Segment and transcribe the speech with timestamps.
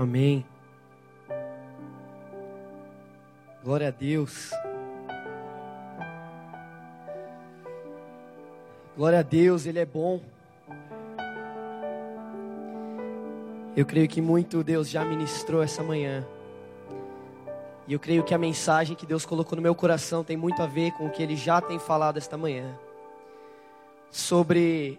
[0.00, 0.46] Amém.
[3.62, 4.50] Glória a Deus.
[8.96, 10.22] Glória a Deus, Ele é bom.
[13.76, 16.26] Eu creio que muito Deus já ministrou essa manhã.
[17.86, 20.66] E eu creio que a mensagem que Deus colocou no meu coração tem muito a
[20.66, 22.74] ver com o que Ele já tem falado esta manhã.
[24.10, 24.98] Sobre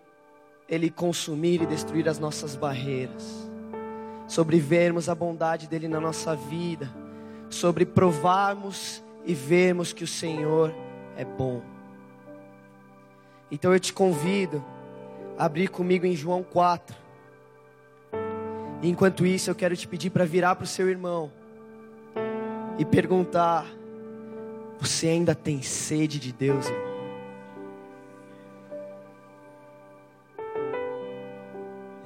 [0.69, 3.50] Ele consumir e destruir as nossas barreiras
[4.31, 6.89] sobre vermos a bondade dele na nossa vida,
[7.49, 10.73] sobre provarmos e vermos que o Senhor
[11.17, 11.61] é bom.
[13.51, 14.63] Então eu te convido
[15.37, 16.95] a abrir comigo em João 4.
[18.81, 21.29] E enquanto isso, eu quero te pedir para virar para o seu irmão
[22.77, 23.65] e perguntar:
[24.79, 26.91] Você ainda tem sede de Deus, irmão?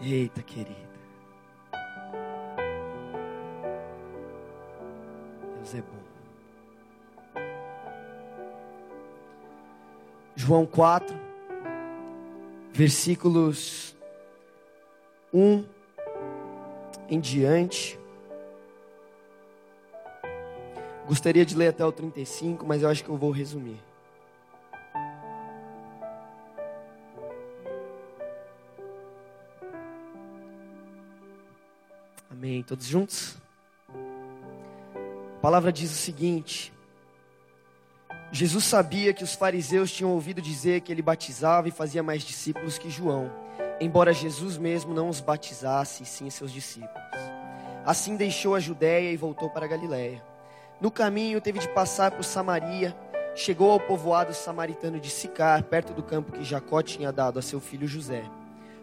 [0.02, 0.84] Eita, querido.
[5.66, 7.41] Deus é bom.
[10.35, 11.17] João 4,
[12.72, 13.95] versículos
[15.33, 15.66] 1
[17.09, 17.99] em diante.
[21.07, 23.79] Gostaria de ler até o 35, mas eu acho que eu vou resumir.
[32.29, 32.61] Amém.
[32.61, 33.44] Todos juntos?
[35.45, 36.73] Palavra diz o seguinte:
[38.31, 42.79] Jesus sabia que os fariseus tinham ouvido dizer que ele batizava e fazia mais discípulos
[42.79, 43.31] que João,
[43.79, 46.89] embora Jesus mesmo não os batizasse, e sim seus discípulos.
[47.85, 50.19] Assim deixou a Judéia e voltou para a Galiléia.
[50.81, 52.97] No caminho teve de passar por Samaria,
[53.35, 57.59] chegou ao povoado samaritano de Sicar, perto do campo que Jacó tinha dado a seu
[57.59, 58.23] filho José.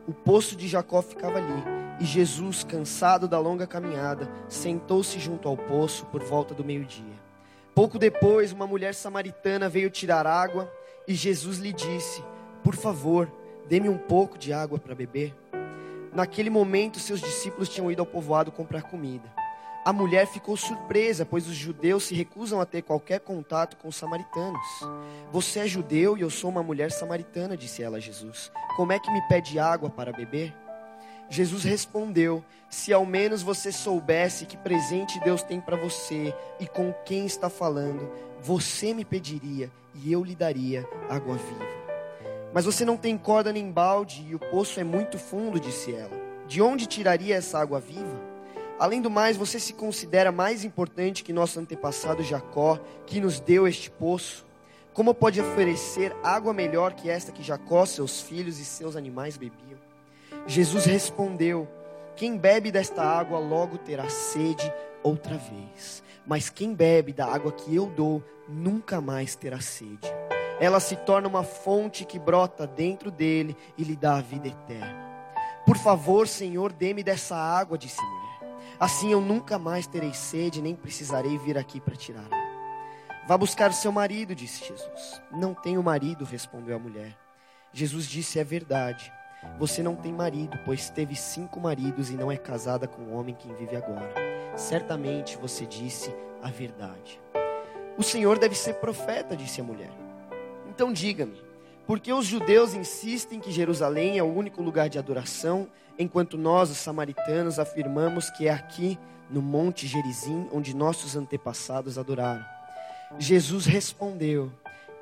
[0.07, 5.57] O poço de Jacó ficava ali e Jesus, cansado da longa caminhada, sentou-se junto ao
[5.57, 7.23] poço por volta do meio-dia.
[7.75, 10.71] Pouco depois, uma mulher samaritana veio tirar água
[11.07, 12.23] e Jesus lhe disse:
[12.63, 13.31] Por favor,
[13.69, 15.35] dê-me um pouco de água para beber.
[16.13, 19.33] Naquele momento, seus discípulos tinham ido ao povoado comprar comida.
[19.85, 23.97] A mulher ficou surpresa, pois os judeus se recusam a ter qualquer contato com os
[23.97, 24.61] samaritanos.
[25.33, 28.53] Você é judeu e eu sou uma mulher samaritana, disse ela a Jesus.
[28.77, 30.55] Como é que me pede água para beber?
[31.33, 36.93] Jesus respondeu: Se ao menos você soubesse que presente Deus tem para você e com
[37.07, 38.07] quem está falando,
[38.39, 41.67] você me pediria e eu lhe daria água viva.
[42.53, 46.21] Mas você não tem corda nem balde e o poço é muito fundo, disse ela.
[46.47, 48.21] De onde tiraria essa água viva?
[48.79, 53.67] Além do mais, você se considera mais importante que nosso antepassado Jacó, que nos deu
[53.67, 54.45] este poço?
[54.93, 59.92] Como pode oferecer água melhor que esta que Jacó, seus filhos e seus animais bebiam?
[60.47, 61.69] Jesus respondeu:
[62.17, 64.73] Quem bebe desta água logo terá sede
[65.03, 70.13] outra vez, mas quem bebe da água que eu dou nunca mais terá sede.
[70.61, 75.03] Ela se torna uma fonte que brota dentro dele e lhe dá a vida eterna.
[75.65, 78.59] Por favor, Senhor, dê-me dessa água, disse a mulher.
[78.79, 82.29] Assim eu nunca mais terei sede, nem precisarei vir aqui para tirar.
[83.27, 85.23] Vá buscar o seu marido, disse Jesus.
[85.31, 87.17] Não tenho marido, respondeu a mulher.
[87.73, 89.13] Jesus disse: É verdade
[89.59, 93.35] você não tem marido, pois teve cinco maridos e não é casada com o homem
[93.35, 94.13] que vive agora.
[94.57, 97.21] Certamente você disse a verdade.
[97.97, 99.91] O Senhor deve ser profeta, disse a mulher.
[100.69, 101.41] Então diga-me,
[101.87, 106.71] por que os judeus insistem que Jerusalém é o único lugar de adoração, enquanto nós,
[106.71, 108.99] os samaritanos, afirmamos que é aqui,
[109.29, 112.45] no Monte Gerizim, onde nossos antepassados adoraram?
[113.19, 114.51] Jesus respondeu: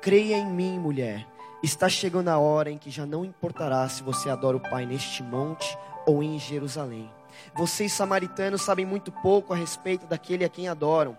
[0.01, 1.25] Creia em mim, mulher
[1.63, 5.21] Está chegando a hora em que já não importará se você adora o Pai neste
[5.21, 5.77] monte
[6.07, 7.07] ou em Jerusalém.
[7.55, 11.15] Vocês, samaritanos, sabem muito pouco a respeito daquele a quem adoram.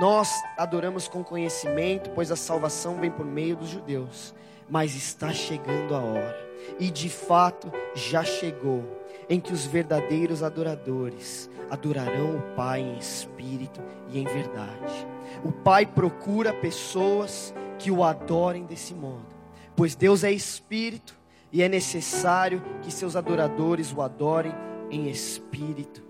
[0.00, 0.28] Nós
[0.58, 4.34] adoramos com conhecimento, pois a salvação vem por meio dos judeus.
[4.68, 6.50] Mas está chegando a hora,
[6.80, 8.82] e de fato já chegou,
[9.28, 15.06] em que os verdadeiros adoradores adorarão o Pai em espírito e em verdade.
[15.44, 19.33] O Pai procura pessoas que o adorem desse modo
[19.76, 21.18] pois Deus é espírito
[21.52, 24.52] e é necessário que seus adoradores o adorem
[24.90, 26.02] em espírito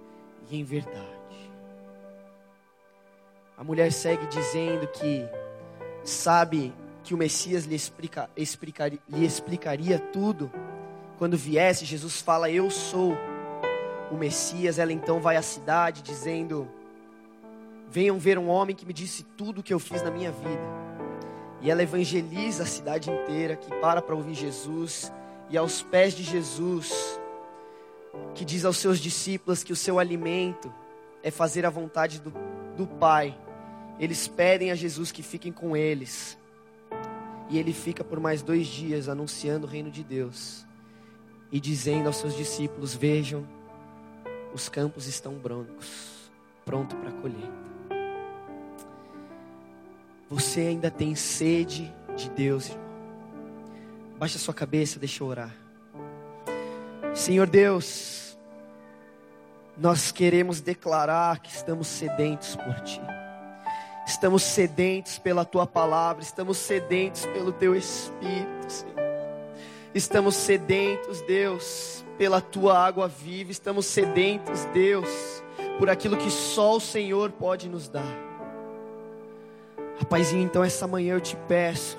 [0.50, 1.14] e em verdade.
[3.56, 5.24] A mulher segue dizendo que
[6.02, 10.50] sabe que o Messias lhe, explica, explicaria, lhe explicaria tudo.
[11.18, 13.16] Quando viesse, Jesus fala: Eu sou
[14.10, 14.78] o Messias.
[14.78, 16.68] Ela então vai à cidade dizendo:
[17.88, 20.83] Venham ver um homem que me disse tudo o que eu fiz na minha vida.
[21.64, 25.10] E ela evangeliza a cidade inteira que para para ouvir Jesus.
[25.48, 27.18] E aos pés de Jesus,
[28.34, 30.70] que diz aos seus discípulos que o seu alimento
[31.22, 32.30] é fazer a vontade do,
[32.76, 33.34] do Pai.
[33.98, 36.36] Eles pedem a Jesus que fiquem com eles.
[37.48, 40.66] E ele fica por mais dois dias anunciando o reino de Deus
[41.50, 43.46] e dizendo aos seus discípulos: Vejam,
[44.52, 46.30] os campos estão brancos,
[46.62, 47.73] pronto para colheita.
[50.30, 52.84] Você ainda tem sede de Deus, irmão.
[54.18, 55.54] Baixa sua cabeça, deixa eu orar.
[57.14, 58.38] Senhor Deus,
[59.76, 63.00] nós queremos declarar que estamos sedentos por Ti.
[64.06, 68.94] Estamos sedentos pela tua palavra, estamos sedentos pelo teu espírito, Senhor.
[69.94, 75.08] Estamos sedentos, Deus, pela tua água viva, estamos sedentos, Deus,
[75.78, 78.33] por aquilo que só o Senhor pode nos dar.
[79.98, 81.96] Rapazinho, então essa manhã eu te peço,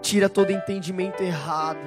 [0.00, 1.80] tira todo entendimento errado,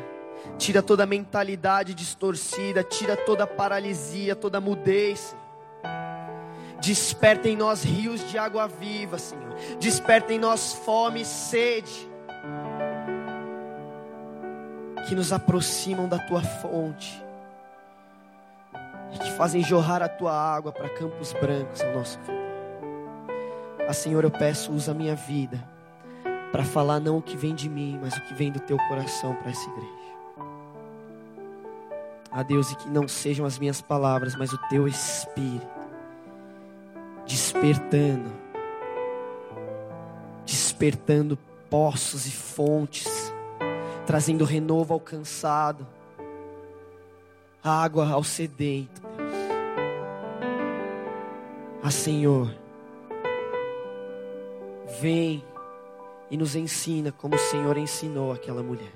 [0.57, 5.35] tira toda mentalidade distorcida, tira toda paralisia, toda mudez.
[6.79, 9.55] Desperta em nós rios de água viva, Senhor.
[9.79, 12.09] Desperta em nós fome e sede.
[15.07, 17.23] Que nos aproximam da tua fonte.
[19.13, 22.44] E que fazem jorrar a tua água para campos brancos ao nosso redor.
[23.87, 25.63] Ah, Senhor, eu peço, usa a minha vida
[26.51, 29.35] para falar não o que vem de mim, mas o que vem do teu coração
[29.35, 30.05] para essa igreja.
[32.31, 35.67] Ah, Deus, e que não sejam as minhas palavras, mas o teu espírito
[37.25, 38.31] despertando,
[40.45, 41.37] despertando
[41.69, 43.33] poços e fontes,
[44.05, 45.85] trazendo renovo ao cansado,
[47.63, 49.33] água ao sedento, Deus.
[51.83, 52.64] Ah, Senhor,
[54.99, 55.43] vem
[56.29, 58.91] e nos ensina como o Senhor ensinou aquela mulher,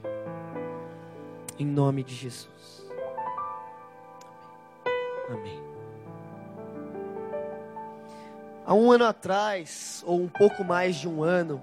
[1.57, 2.85] em nome de Jesus.
[5.29, 5.59] Amém.
[8.65, 11.61] Há um ano atrás, ou um pouco mais de um ano,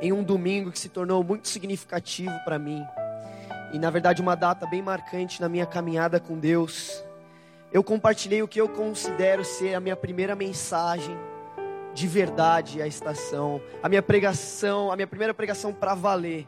[0.00, 2.84] em um domingo que se tornou muito significativo para mim,
[3.72, 7.04] e na verdade uma data bem marcante na minha caminhada com Deus,
[7.72, 11.16] eu compartilhei o que eu considero ser a minha primeira mensagem
[11.94, 16.46] de verdade à estação, a minha pregação, a minha primeira pregação para valer,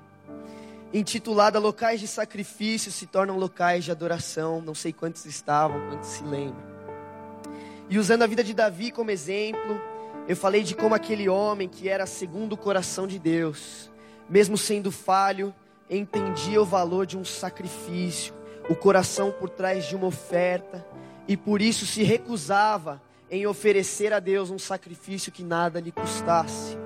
[0.92, 4.60] intitulada Locais de Sacrifício se tornam locais de adoração.
[4.60, 6.72] Não sei quantos estavam, quantos se lembram.
[7.88, 9.80] E usando a vida de Davi como exemplo,
[10.28, 13.90] eu falei de como aquele homem que era segundo o coração de Deus,
[14.28, 15.54] mesmo sendo falho,
[15.90, 18.32] entendia o valor de um sacrifício,
[18.68, 20.86] o coração por trás de uma oferta,
[21.26, 23.00] e por isso se recusava
[23.32, 26.76] em oferecer a Deus um sacrifício que nada lhe custasse.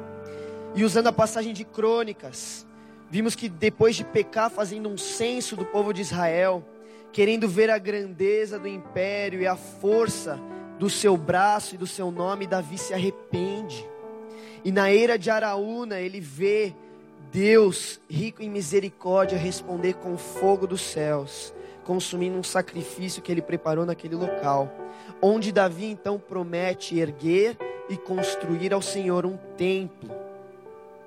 [0.77, 2.65] E usando a passagem de Crônicas,
[3.11, 6.65] vimos que depois de pecar, fazendo um censo do povo de Israel,
[7.13, 10.39] querendo ver a grandeza do império e a força
[10.79, 13.85] do seu braço e do seu nome, Davi se arrepende.
[14.65, 16.73] E na eira de Araúna, ele vê
[17.33, 21.53] Deus, rico em misericórdia, responder com fogo dos céus,
[21.83, 24.86] consumindo um sacrifício que ele preparou naquele local.
[25.21, 27.57] Onde Davi então promete erguer
[27.89, 30.11] e construir ao Senhor um templo,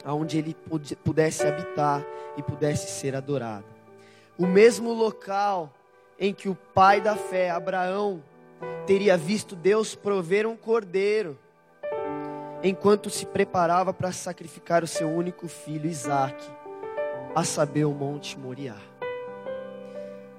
[0.06, 0.56] onde ele
[1.04, 2.06] pudesse habitar
[2.38, 3.66] e pudesse ser adorado.
[4.38, 5.74] O mesmo local
[6.18, 8.24] em que o pai da fé, Abraão,
[8.86, 11.38] teria visto Deus prover um cordeiro,
[12.64, 16.50] enquanto se preparava para sacrificar o seu único filho, Isaque,
[17.36, 18.76] a saber, o Monte Moriá.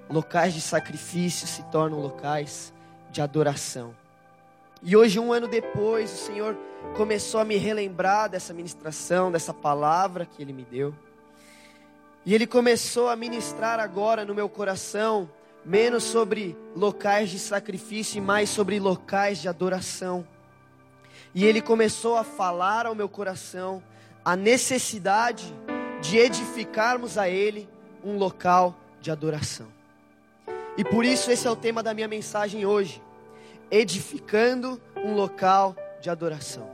[0.09, 2.75] Locais de sacrifício se tornam locais
[3.11, 3.95] de adoração.
[4.83, 6.57] E hoje, um ano depois, o Senhor
[6.97, 10.95] começou a me relembrar dessa ministração, dessa palavra que Ele me deu.
[12.25, 15.29] E Ele começou a ministrar agora no meu coração
[15.65, 20.27] menos sobre locais de sacrifício e mais sobre locais de adoração.
[21.35, 23.83] E ele começou a falar ao meu coração
[24.25, 25.55] a necessidade
[26.01, 27.69] de edificarmos a ele
[28.03, 29.67] um local de adoração.
[30.77, 33.03] E por isso esse é o tema da minha mensagem hoje:
[33.71, 36.69] edificando um local de adoração.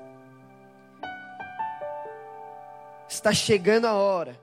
[3.08, 4.38] Está chegando a hora,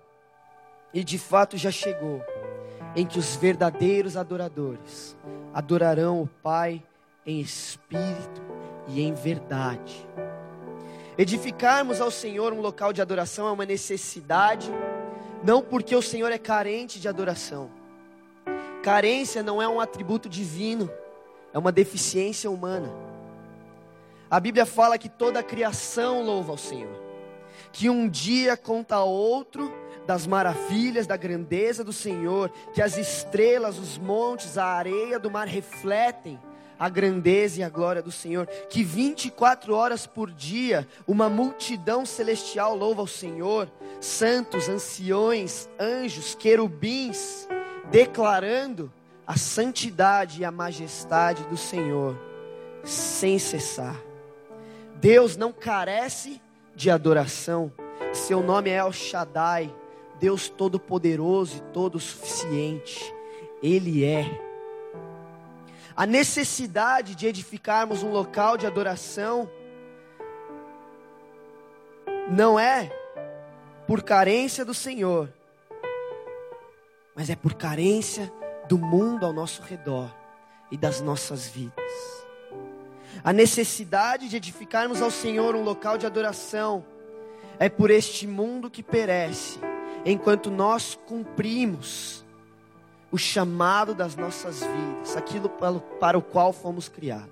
[0.94, 2.24] e de fato já chegou
[2.96, 5.18] em que os verdadeiros adoradores
[5.54, 6.82] adorarão o Pai
[7.26, 8.42] em espírito
[8.88, 10.08] e em verdade.
[11.18, 14.72] Edificarmos ao Senhor um local de adoração é uma necessidade,
[15.44, 17.70] não porque o Senhor é carente de adoração.
[18.84, 20.92] Carência não é um atributo divino,
[21.54, 22.92] é uma deficiência humana.
[24.30, 26.94] A Bíblia fala que toda a criação louva ao Senhor,
[27.72, 29.72] que um dia conta outro
[30.06, 35.48] das maravilhas, da grandeza do Senhor, que as estrelas, os montes, a areia do mar
[35.48, 36.38] refletem
[36.78, 42.76] a grandeza e a glória do Senhor, que 24 horas por dia uma multidão celestial
[42.76, 43.72] louva ao Senhor,
[44.02, 47.48] santos, anciões, anjos, querubins,
[47.90, 48.92] declarando
[49.26, 52.18] a santidade e a majestade do Senhor,
[52.84, 54.00] sem cessar.
[54.96, 56.42] Deus não carece
[56.76, 57.72] de adoração,
[58.14, 59.74] seu nome é El Shaddai,
[60.20, 63.14] Deus Todo-Poderoso e Todo-Suficiente,
[63.62, 64.42] Ele é.
[65.96, 69.50] A necessidade de edificarmos um local de adoração
[72.30, 72.92] não é
[73.86, 75.30] por carência do Senhor,
[77.16, 78.32] mas é por carência
[78.68, 80.14] do mundo ao nosso redor
[80.72, 81.84] e das nossas vidas.
[83.24, 86.86] A necessidade de edificarmos ao Senhor um local de adoração
[87.60, 89.60] é por este mundo que perece,
[90.06, 92.26] enquanto nós cumprimos
[93.12, 95.48] o chamado das nossas vidas, aquilo
[96.00, 97.30] para o qual fomos criados.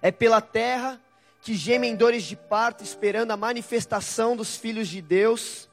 [0.00, 0.98] É pela terra
[1.42, 5.69] que gemem dores de parto, esperando a manifestação dos filhos de Deus.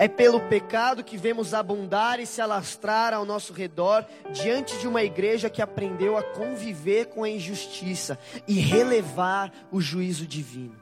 [0.00, 5.02] É pelo pecado que vemos abundar e se alastrar ao nosso redor, diante de uma
[5.02, 10.76] igreja que aprendeu a conviver com a injustiça e relevar o juízo divino.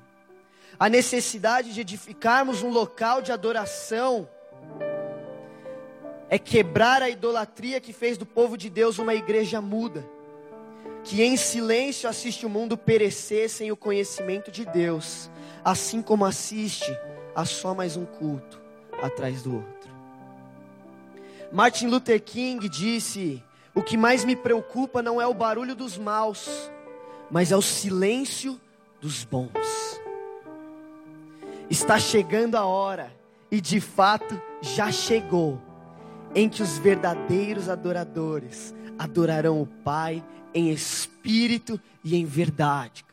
[0.79, 4.29] A necessidade de edificarmos um local de adoração
[6.29, 10.07] é quebrar a idolatria que fez do povo de Deus uma igreja muda,
[11.03, 15.31] que em silêncio assiste o mundo perecer sem o conhecimento de Deus,
[15.65, 16.95] assim como assiste
[17.35, 18.66] a só mais um culto
[19.03, 19.91] atrás do outro.
[21.53, 23.43] Martin Luther King disse:
[23.75, 26.71] O que mais me preocupa não é o barulho dos maus,
[27.31, 28.61] mas é o silêncio
[29.01, 30.01] dos bons.
[31.69, 33.13] Está chegando a hora,
[33.51, 35.61] e de fato já chegou
[36.35, 40.23] em que os verdadeiros adoradores adorarão o Pai
[40.55, 43.05] em espírito e em verdade.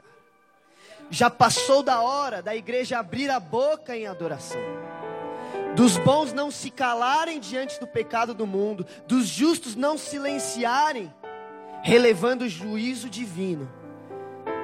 [1.10, 4.62] Já passou da hora da igreja abrir a boca em adoração,
[5.76, 11.14] dos bons não se calarem diante do pecado do mundo, dos justos não silenciarem,
[11.82, 13.70] relevando o juízo divino,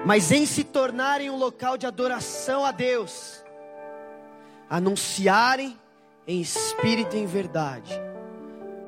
[0.05, 3.43] mas em se tornarem um local de adoração a Deus,
[4.69, 5.77] anunciarem
[6.27, 7.99] em espírito e em verdade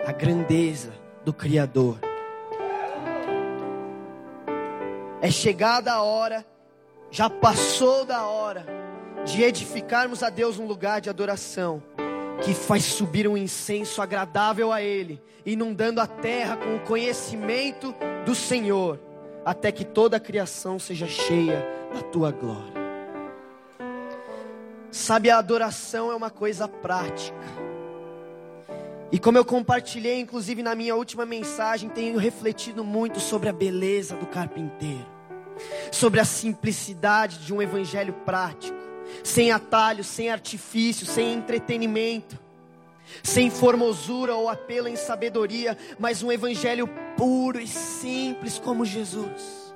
[0.06, 0.94] a grandeza
[1.26, 2.00] do Criador.
[5.22, 6.46] É chegada a hora,
[7.12, 8.66] já passou da hora,
[9.26, 11.84] de edificarmos a Deus um lugar de adoração,
[12.42, 17.94] que faz subir um incenso agradável a Ele, inundando a terra com o conhecimento
[18.26, 19.00] do Senhor,
[19.46, 22.82] até que toda a criação seja cheia da tua glória.
[24.92, 27.38] Sabe, a adoração é uma coisa prática.
[29.12, 34.16] E como eu compartilhei, inclusive na minha última mensagem, tenho refletido muito sobre a beleza
[34.16, 35.06] do carpinteiro,
[35.92, 38.91] sobre a simplicidade de um evangelho prático,
[39.24, 42.40] sem atalhos, sem artifício, sem entretenimento,
[43.24, 46.88] sem formosura ou apelo em sabedoria, mas um evangelho
[47.18, 49.74] puro e simples como Jesus.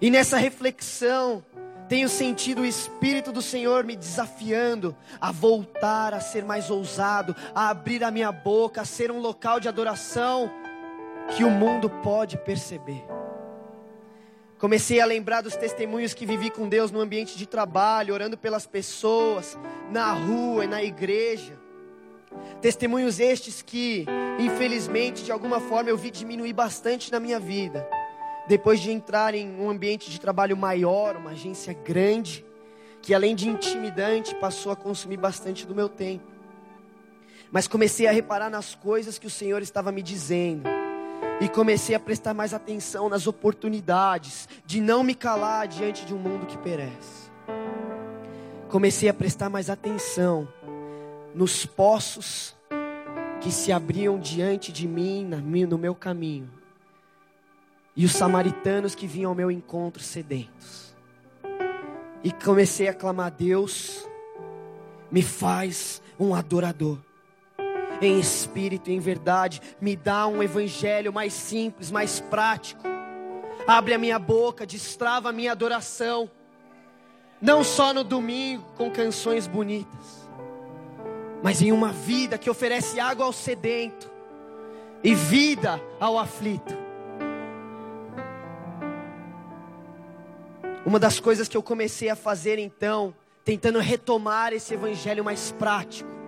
[0.00, 1.44] E nessa reflexão,
[1.88, 7.68] tenho sentido o Espírito do Senhor me desafiando a voltar a ser mais ousado, a
[7.68, 10.50] abrir a minha boca, a ser um local de adoração
[11.36, 13.04] que o mundo pode perceber.
[14.60, 18.66] Comecei a lembrar dos testemunhos que vivi com Deus no ambiente de trabalho, orando pelas
[18.66, 19.58] pessoas,
[19.90, 21.58] na rua e na igreja.
[22.60, 24.04] Testemunhos estes que,
[24.38, 27.88] infelizmente, de alguma forma eu vi diminuir bastante na minha vida
[28.46, 32.44] depois de entrar em um ambiente de trabalho maior, uma agência grande,
[33.00, 36.24] que além de intimidante, passou a consumir bastante do meu tempo.
[37.50, 40.79] Mas comecei a reparar nas coisas que o Senhor estava me dizendo.
[41.40, 46.18] E comecei a prestar mais atenção nas oportunidades de não me calar diante de um
[46.18, 47.30] mundo que perece.
[48.68, 50.46] Comecei a prestar mais atenção
[51.34, 52.54] nos poços
[53.40, 56.60] que se abriam diante de mim, no meu caminho
[58.00, 60.94] e os samaritanos que vinham ao meu encontro sedentos.
[62.22, 64.08] E comecei a clamar: Deus,
[65.10, 66.98] me faz um adorador,
[68.00, 72.82] em espírito e em verdade, me dá um evangelho mais simples, mais prático.
[73.66, 76.30] Abre a minha boca, destrava a minha adoração,
[77.40, 80.28] não só no domingo com canções bonitas,
[81.42, 84.10] mas em uma vida que oferece água ao sedento
[85.02, 86.76] e vida ao aflito.
[90.84, 93.14] Uma das coisas que eu comecei a fazer então,
[93.44, 96.19] tentando retomar esse evangelho mais prático,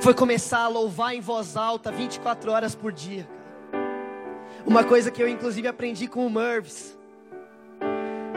[0.00, 3.28] foi começar a louvar em voz alta 24 horas por dia.
[4.64, 6.98] Uma coisa que eu inclusive aprendi com o Mervis,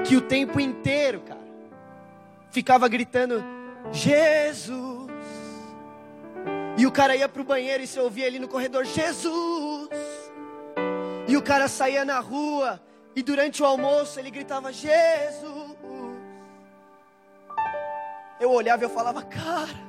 [0.06, 1.40] que o tempo inteiro, cara,
[2.52, 3.44] ficava gritando
[3.92, 5.10] Jesus.
[6.78, 9.90] E o cara ia pro banheiro e se ouvia ali no corredor Jesus.
[11.28, 12.80] E o cara saía na rua
[13.16, 15.78] e durante o almoço ele gritava Jesus.
[18.40, 19.89] Eu olhava e eu falava, cara,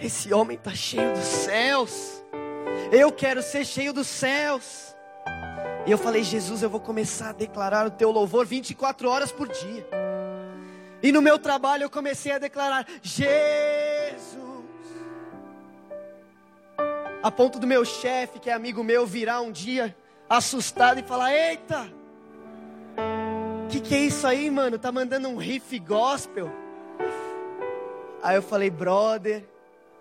[0.00, 2.24] esse homem está cheio dos céus.
[2.90, 4.96] Eu quero ser cheio dos céus.
[5.86, 9.48] E eu falei, Jesus, eu vou começar a declarar o teu louvor 24 horas por
[9.48, 9.86] dia.
[11.02, 14.40] E no meu trabalho eu comecei a declarar: Jesus.
[17.22, 19.96] A ponto do meu chefe, que é amigo meu, virar um dia
[20.28, 21.90] assustado e falar: Eita,
[23.68, 24.78] que que é isso aí, mano?
[24.78, 26.50] Tá mandando um riff gospel?
[28.22, 29.44] Aí eu falei: Brother,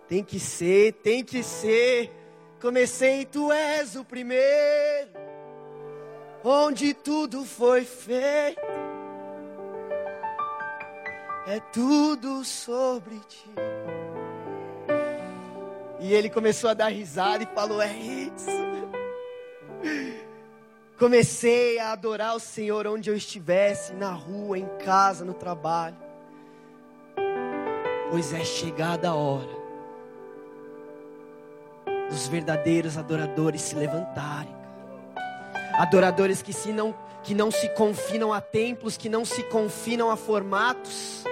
[0.09, 2.11] tem que ser, tem que ser.
[2.59, 5.11] Comecei, tu és o primeiro,
[6.43, 8.59] onde tudo foi feito
[11.47, 13.49] é tudo sobre ti.
[15.99, 18.49] E ele começou a dar risada e falou: É isso.
[20.97, 25.97] Comecei a adorar o Senhor onde eu estivesse, na rua, em casa, no trabalho.
[28.11, 29.58] Pois é chegada a hora
[32.09, 34.55] dos verdadeiros adoradores se levantarem.
[35.73, 40.17] Adoradores que, se não, que não se confinam a templos, que não se confinam a
[40.17, 41.23] formatos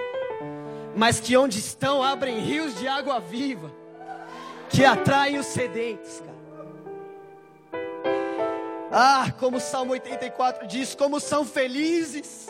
[0.98, 3.70] mas que onde estão abrem rios de água viva,
[4.68, 6.38] que atraem os sedentes, cara.
[8.90, 12.48] Ah, como o Salmo 84 diz, como são felizes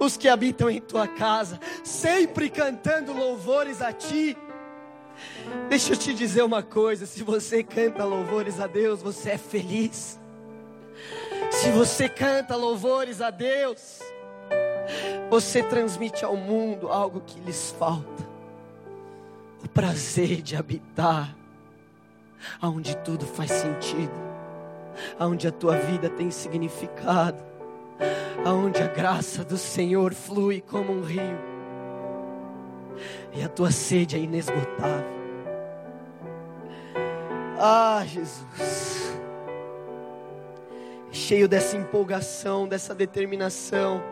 [0.00, 4.36] os que habitam em tua casa, sempre cantando louvores a ti.
[5.68, 10.18] Deixa eu te dizer uma coisa: se você canta louvores a Deus, você é feliz.
[11.50, 14.00] Se você canta louvores a Deus,
[15.30, 18.26] você transmite ao mundo algo que lhes falta:
[19.64, 21.36] o prazer de habitar
[22.60, 24.12] aonde tudo faz sentido,
[25.18, 27.42] aonde a tua vida tem significado,
[28.44, 31.51] aonde a graça do Senhor flui como um rio
[33.32, 35.22] e a tua sede é inesgotável.
[37.58, 39.16] Ah, Jesus,
[41.10, 44.02] cheio dessa empolgação, dessa determinação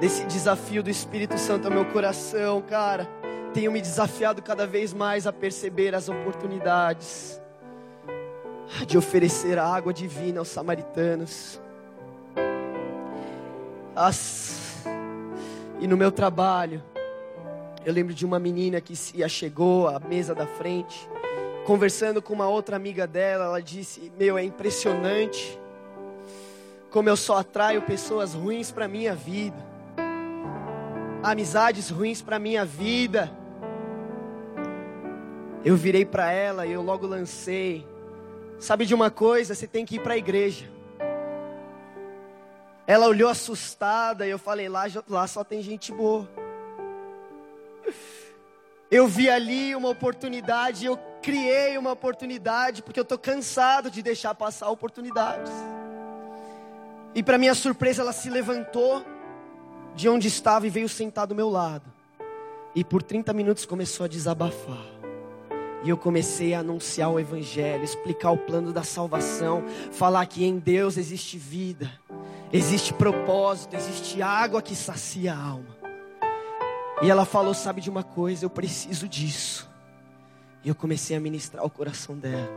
[0.00, 3.08] desse desafio do Espírito Santo ao meu coração, cara.
[3.54, 7.40] Tenho me desafiado cada vez mais a perceber as oportunidades
[8.86, 11.60] de oferecer a água divina aos samaritanos.
[13.94, 14.84] As...
[15.80, 16.82] E no meu trabalho,
[17.86, 21.08] eu lembro de uma menina que se chegou à mesa da frente,
[21.64, 25.58] conversando com uma outra amiga dela, ela disse: Meu, é impressionante
[26.90, 29.76] como eu só atraio pessoas ruins para minha vida
[31.26, 33.30] amizades ruins para minha vida.
[35.64, 37.86] Eu virei para ela e eu logo lancei.
[38.60, 39.54] Sabe de uma coisa?
[39.54, 40.66] Você tem que ir para a igreja.
[42.86, 46.28] Ela olhou assustada e eu falei: lá, lá só tem gente boa.
[48.90, 54.34] Eu vi ali uma oportunidade, eu criei uma oportunidade, porque eu estou cansado de deixar
[54.34, 55.50] passar oportunidades.
[57.14, 59.04] E para minha surpresa, ela se levantou
[59.94, 61.90] de onde estava e veio sentar do meu lado.
[62.74, 64.84] E por 30 minutos começou a desabafar.
[65.82, 70.58] E eu comecei a anunciar o Evangelho, explicar o plano da salvação, falar que em
[70.58, 71.90] Deus existe vida,
[72.52, 75.75] existe propósito, existe água que sacia a alma.
[77.02, 79.68] E ela falou: Sabe de uma coisa, eu preciso disso.
[80.64, 82.48] E eu comecei a ministrar o coração dela.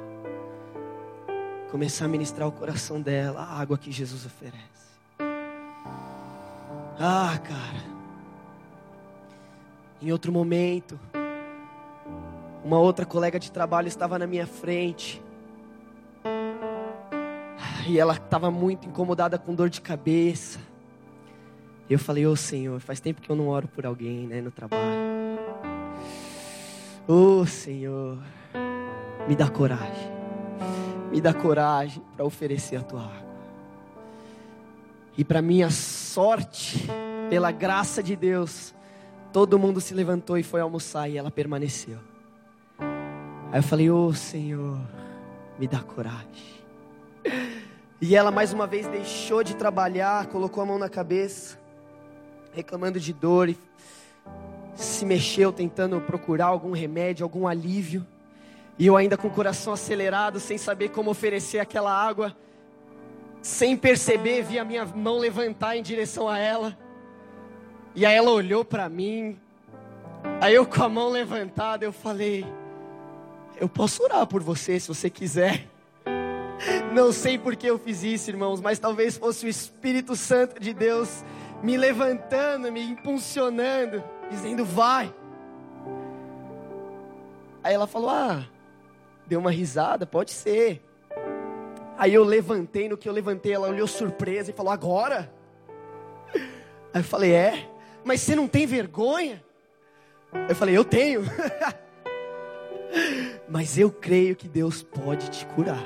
[1.72, 4.58] Comecei a ministrar o coração dela, a água que Jesus oferece.
[7.00, 7.90] Ah, cara.
[10.02, 11.00] Em outro momento,
[12.64, 15.22] uma outra colega de trabalho estava na minha frente.
[17.88, 20.60] E ela estava muito incomodada com dor de cabeça.
[21.90, 24.42] E eu falei: Ô oh, Senhor, faz tempo que eu não oro por alguém, né,
[24.42, 24.84] no trabalho.
[27.08, 28.20] Ô oh, Senhor,
[29.28, 30.20] me dá coragem.
[31.12, 33.30] Me dá coragem para oferecer a tua água.
[35.18, 36.88] E para minha sorte,
[37.30, 38.76] pela graça de Deus,
[39.34, 41.98] todo mundo se levantou e foi almoçar e ela permaneceu.
[43.52, 44.80] Aí eu falei: Ô oh, Senhor,
[45.58, 46.60] me dá coragem.
[48.00, 51.60] E ela mais uma vez deixou de trabalhar, colocou a mão na cabeça,
[52.60, 53.58] reclamando de dor e
[54.76, 58.06] se mexeu tentando procurar algum remédio, algum alívio.
[58.78, 62.36] E eu ainda com o coração acelerado, sem saber como oferecer aquela água,
[63.42, 66.78] sem perceber, vi a minha mão levantar em direção a ela.
[67.96, 69.38] E aí ela olhou para mim.
[70.42, 72.46] Aí eu com a mão levantada, eu falei:
[73.60, 75.66] Eu posso orar por você se você quiser.
[76.94, 80.74] Não sei por que eu fiz isso, irmãos, mas talvez fosse o Espírito Santo de
[80.74, 81.24] Deus
[81.62, 85.14] me levantando, me impulsionando, dizendo: Vai.
[87.64, 88.46] Aí ela falou: Ah,
[89.28, 90.82] deu uma risada, pode ser.
[91.98, 95.32] Aí eu levantei, no que eu levantei, ela olhou surpresa e falou: Agora?
[96.94, 97.70] Aí eu falei: É,
[98.04, 99.44] mas você não tem vergonha?
[100.48, 101.24] Eu falei: Eu tenho.
[103.48, 105.84] mas eu creio que Deus pode te curar.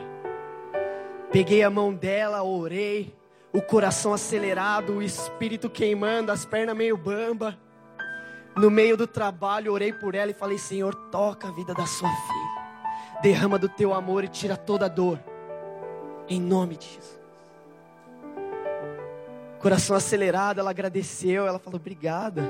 [1.31, 3.11] Peguei a mão dela, orei,
[3.53, 7.55] o coração acelerado, o espírito queimando, as pernas meio bamba.
[8.55, 12.09] No meio do trabalho, orei por ela e falei: Senhor, toca a vida da sua
[12.09, 15.19] filha, derrama do teu amor e tira toda a dor.
[16.27, 17.21] Em nome de Jesus.
[19.59, 22.43] Coração acelerado, ela agradeceu, ela falou obrigada.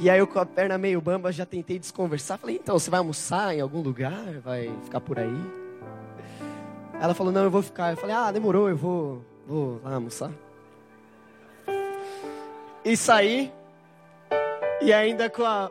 [0.00, 2.38] E aí eu com a perna meio bamba já tentei desconversar.
[2.38, 4.40] Falei, então, você vai almoçar em algum lugar?
[4.44, 5.40] Vai ficar por aí?
[7.00, 7.92] Ela falou, não, eu vou ficar.
[7.92, 10.30] Eu falei, ah, demorou, eu vou, vou lá almoçar.
[12.84, 13.52] E saí.
[14.80, 15.70] E ainda com a.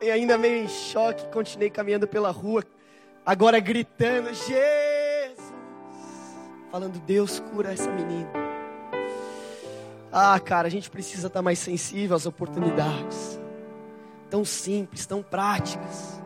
[0.00, 2.62] E ainda meio em choque, continuei caminhando pela rua.
[3.24, 5.06] Agora gritando, Jesus!
[6.76, 8.30] falando: Deus cura essa menina.
[10.12, 13.40] Ah, cara, a gente precisa estar mais sensível às oportunidades,
[14.30, 16.20] tão simples, tão práticas,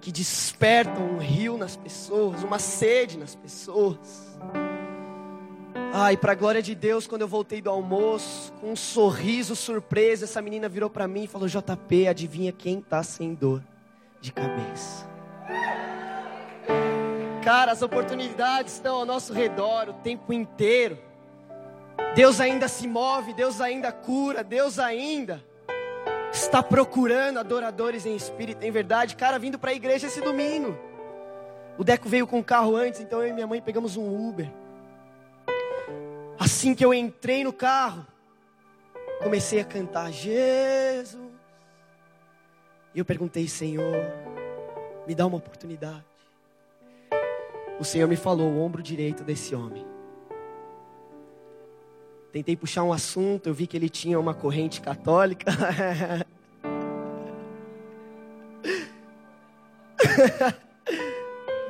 [0.00, 4.36] que despertam um rio nas pessoas, uma sede nas pessoas.
[6.12, 10.24] E para a glória de Deus, quando eu voltei do almoço, com um sorriso surpreso,
[10.24, 13.60] essa menina virou para mim e falou: JP, adivinha quem está sem dor
[14.20, 15.08] de cabeça?
[17.42, 20.98] Cara, as oportunidades estão ao nosso redor o tempo inteiro.
[22.14, 25.44] Deus ainda se move, Deus ainda cura, Deus ainda
[26.32, 29.16] está procurando adoradores em espírito, em verdade.
[29.16, 30.78] Cara, vindo para a igreja esse domingo.
[31.76, 34.48] O Deco veio com o carro antes, então eu e minha mãe pegamos um Uber.
[36.38, 38.06] Assim que eu entrei no carro,
[39.22, 41.28] comecei a cantar Jesus.
[42.94, 43.96] E eu perguntei, Senhor,
[45.06, 46.08] me dá uma oportunidade
[47.78, 49.86] o Senhor me falou o ombro direito desse homem.
[52.32, 55.50] Tentei puxar um assunto, eu vi que ele tinha uma corrente católica.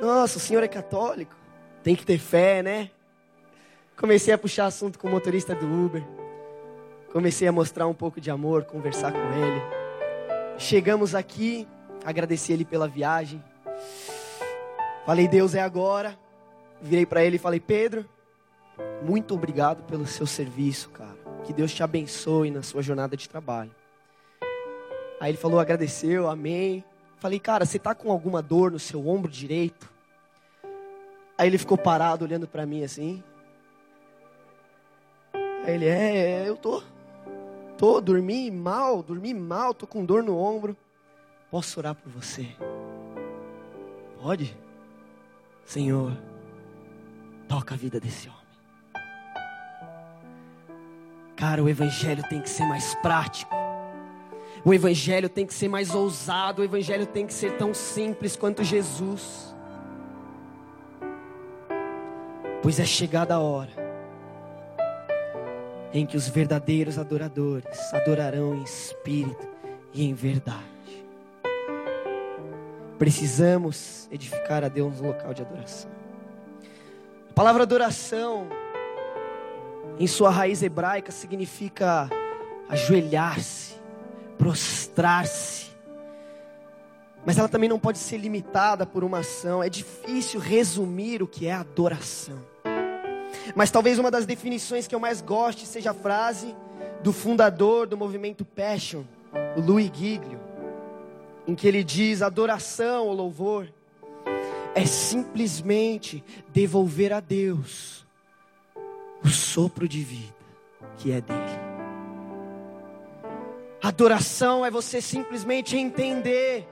[0.01, 1.35] Nossa, o senhor é católico.
[1.83, 2.91] Tem que ter fé, né?
[3.99, 6.01] Comecei a puxar assunto com o motorista do Uber.
[7.11, 9.61] Comecei a mostrar um pouco de amor, conversar com ele.
[10.57, 11.67] Chegamos aqui,
[12.05, 13.43] agradeci ele pela viagem.
[15.05, 16.17] Falei, Deus é agora.
[16.81, 18.05] Virei para ele e falei, Pedro,
[19.03, 21.17] muito obrigado pelo seu serviço, cara.
[21.43, 23.75] Que Deus te abençoe na sua jornada de trabalho.
[25.19, 26.85] Aí ele falou, agradeceu, amém.
[27.17, 29.89] Falei, cara, você tá com alguma dor no seu ombro direito?
[31.37, 33.21] Aí ele ficou parado olhando para mim assim.
[35.65, 36.81] Aí ele, é, eu tô.
[37.77, 40.75] Tô, dormi mal, dormi mal, tô com dor no ombro.
[41.49, 42.47] Posso orar por você?
[44.21, 44.55] Pode?
[45.63, 46.11] Senhor,
[47.47, 48.39] toca a vida desse homem.
[51.37, 53.55] Cara, o evangelho tem que ser mais prático.
[54.65, 58.61] O evangelho tem que ser mais ousado, o evangelho tem que ser tão simples quanto
[58.61, 59.55] Jesus.
[62.61, 63.78] Pois é chegada a hora
[65.93, 69.47] em que os verdadeiros adoradores adorarão em espírito
[69.93, 70.63] e em verdade.
[72.97, 75.89] Precisamos edificar a Deus um local de adoração.
[77.29, 78.47] A palavra adoração,
[79.97, 82.09] em sua raiz hebraica, significa
[82.67, 83.75] ajoelhar-se,
[84.37, 85.69] prostrar-se.
[87.25, 89.63] Mas ela também não pode ser limitada por uma ação.
[89.63, 92.48] É difícil resumir o que é adoração.
[93.55, 96.55] Mas talvez uma das definições que eu mais goste seja a frase
[97.01, 99.03] do fundador do movimento Passion,
[99.55, 100.39] o Louis Giglio
[101.49, 103.67] em que ele diz: adoração ou louvor
[104.75, 108.05] é simplesmente devolver a Deus
[109.23, 110.39] o sopro de vida
[110.97, 111.69] que é dele.
[113.81, 116.67] Adoração é você simplesmente entender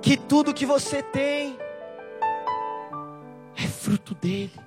[0.00, 1.56] que tudo que você tem
[3.56, 4.63] é fruto dele.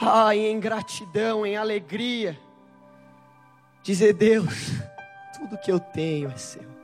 [0.00, 2.38] Ah, em gratidão, em alegria,
[3.82, 4.70] dizer: Deus,
[5.38, 6.76] tudo que eu tenho é seu.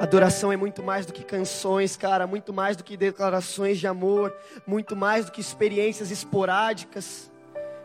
[0.00, 4.34] Adoração é muito mais do que canções, cara, muito mais do que declarações de amor,
[4.66, 7.30] muito mais do que experiências esporádicas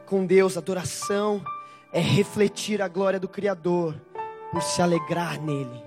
[0.06, 0.56] com Deus.
[0.56, 1.44] Adoração
[1.91, 4.00] é refletir a glória do Criador
[4.50, 5.84] por se alegrar nele.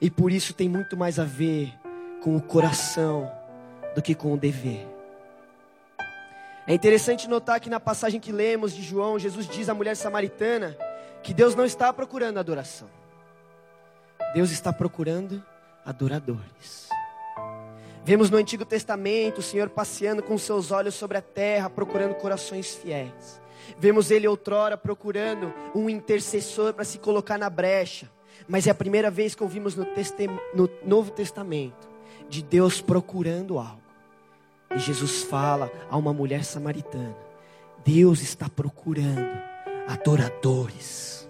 [0.00, 1.72] E por isso tem muito mais a ver
[2.20, 3.30] com o coração
[3.94, 4.97] do que com o dever.
[6.68, 10.76] É interessante notar que na passagem que lemos de João, Jesus diz à mulher samaritana
[11.22, 12.90] que Deus não está procurando adoração.
[14.34, 15.42] Deus está procurando
[15.82, 16.90] adoradores.
[18.04, 22.74] Vemos no Antigo Testamento o Senhor passeando com seus olhos sobre a terra, procurando corações
[22.74, 23.40] fiéis.
[23.78, 28.10] Vemos ele outrora procurando um intercessor para se colocar na brecha.
[28.46, 29.86] Mas é a primeira vez que ouvimos no,
[30.54, 31.88] no Novo Testamento
[32.28, 33.87] de Deus procurando algo.
[34.74, 37.16] E Jesus fala a uma mulher samaritana:
[37.84, 39.26] Deus está procurando
[39.86, 41.28] adoradores.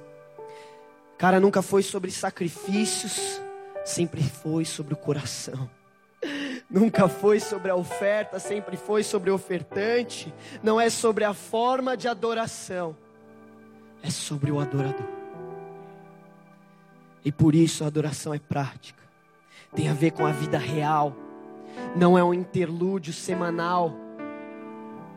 [1.16, 3.40] Cara, nunca foi sobre sacrifícios,
[3.85, 5.68] sempre foi sobre o coração.
[6.70, 10.33] Nunca foi sobre a oferta, sempre foi sobre o ofertante.
[10.62, 12.94] Não é sobre a forma de adoração,
[14.03, 15.09] é sobre o adorador.
[17.24, 19.03] E por isso a adoração é prática,
[19.74, 21.14] tem a ver com a vida real,
[21.97, 23.95] não é um interlúdio semanal,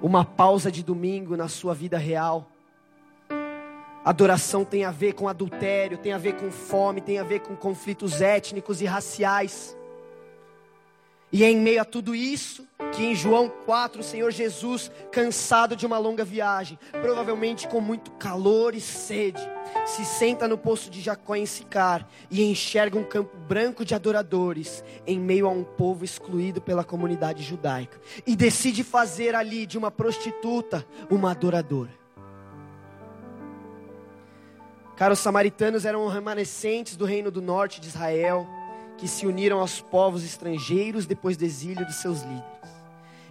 [0.01, 2.49] uma pausa de domingo na sua vida real.
[4.03, 7.55] Adoração tem a ver com adultério, tem a ver com fome, tem a ver com
[7.55, 9.77] conflitos étnicos e raciais.
[11.31, 15.75] E é em meio a tudo isso que em João 4 o Senhor Jesus, cansado
[15.75, 19.41] de uma longa viagem, provavelmente com muito calor e sede,
[19.85, 24.83] se senta no poço de Jacó em Sicar e enxerga um campo branco de adoradores
[25.07, 29.89] em meio a um povo excluído pela comunidade judaica e decide fazer ali de uma
[29.89, 32.01] prostituta uma adoradora.
[34.95, 38.47] Cara, os samaritanos eram remanescentes do reino do norte de Israel
[38.97, 42.50] que se uniram aos povos estrangeiros depois do exílio de seus líderes.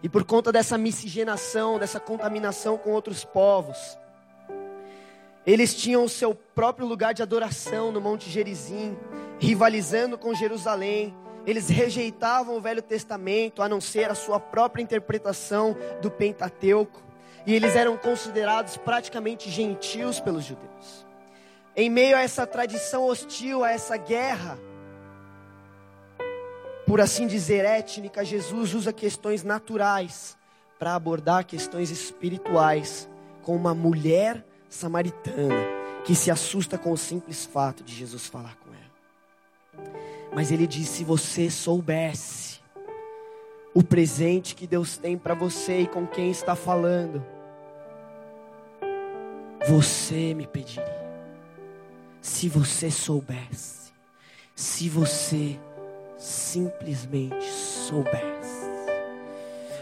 [0.03, 3.99] E por conta dessa miscigenação, dessa contaminação com outros povos,
[5.47, 8.97] eles tinham o seu próprio lugar de adoração no Monte Gerizim,
[9.39, 11.15] rivalizando com Jerusalém.
[11.47, 17.03] Eles rejeitavam o Velho Testamento, a não ser a sua própria interpretação do Pentateuco,
[17.47, 21.07] e eles eram considerados praticamente gentios pelos judeus.
[21.75, 24.59] Em meio a essa tradição hostil, a essa guerra,
[26.91, 30.37] por assim dizer, étnica, Jesus usa questões naturais
[30.77, 33.09] para abordar questões espirituais
[33.43, 35.55] com uma mulher samaritana
[36.05, 39.93] que se assusta com o simples fato de Jesus falar com ela.
[40.35, 42.59] Mas ele diz: se você soubesse
[43.73, 47.25] o presente que Deus tem para você e com quem está falando,
[49.69, 51.09] você me pediria.
[52.21, 53.93] Se você soubesse,
[54.57, 55.57] se você
[56.21, 58.69] simplesmente soubesse.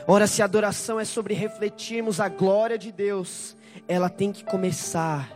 [0.07, 5.29] Ora, se a adoração é sobre refletirmos a glória de Deus, ela tem que começar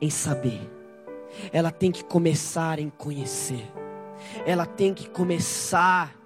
[0.00, 0.60] em saber,
[1.52, 3.64] ela tem que começar em conhecer,
[4.46, 6.16] ela tem que começar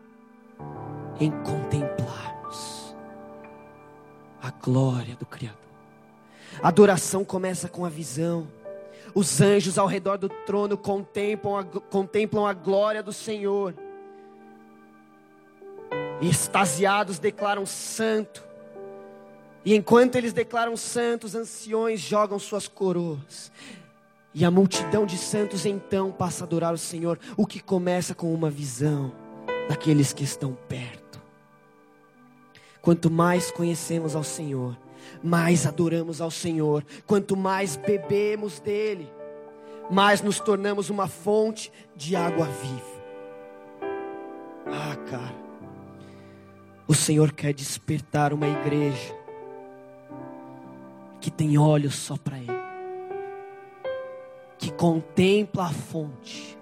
[1.20, 2.96] em contemplarmos
[4.40, 5.58] a glória do Criador.
[6.62, 8.46] A adoração começa com a visão.
[9.14, 13.74] Os anjos ao redor do trono contemplam a, contemplam a glória do Senhor
[16.28, 18.42] extasiados declaram santo.
[19.64, 23.50] E enquanto eles declaram santos, anciões jogam suas coroas.
[24.34, 28.32] E a multidão de santos então passa a adorar o Senhor, o que começa com
[28.32, 29.12] uma visão
[29.68, 31.20] daqueles que estão perto.
[32.80, 34.76] Quanto mais conhecemos ao Senhor,
[35.22, 36.84] mais adoramos ao Senhor.
[37.06, 39.08] Quanto mais bebemos dele,
[39.90, 43.02] mais nos tornamos uma fonte de água viva.
[44.66, 45.41] Ah, cara.
[46.92, 49.16] O Senhor quer despertar uma igreja
[51.22, 52.52] que tem olhos só para Ele,
[54.58, 56.58] que contempla a fonte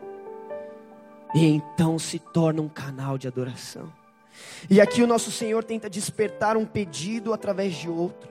[1.35, 3.93] e então se torna um canal de adoração.
[4.71, 8.31] E aqui o nosso Senhor tenta despertar um pedido através de outro,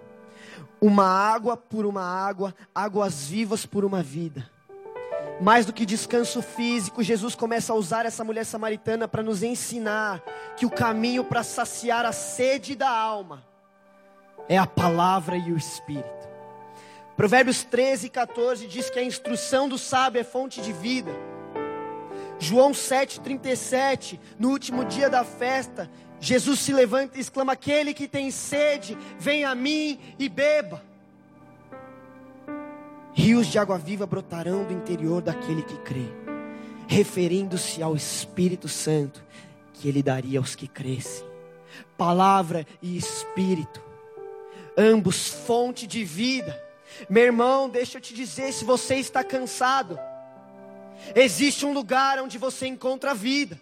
[0.80, 4.50] uma água por uma água, águas vivas por uma vida.
[5.42, 10.22] Mais do que descanso físico, Jesus começa a usar essa mulher samaritana para nos ensinar
[10.58, 13.48] que o caminho para saciar a sede da alma
[14.50, 16.28] é a palavra e o Espírito.
[17.16, 21.12] Provérbios 13 e 14 diz que a instrução do sábio é fonte de vida.
[22.40, 28.32] João 7,37, no último dia da festa, Jesus se levanta e exclama: Aquele que tem
[28.32, 30.89] sede, vem a mim e beba.
[33.20, 36.06] Rios de água viva brotarão do interior daquele que crê.
[36.88, 39.22] referindo-se ao Espírito Santo
[39.74, 41.28] que ele daria aos que crescem.
[41.98, 43.82] Palavra e Espírito,
[44.78, 46.58] ambos fonte de vida.
[47.10, 50.00] Meu irmão, deixa eu te dizer: se você está cansado,
[51.14, 53.60] existe um lugar onde você encontra vida.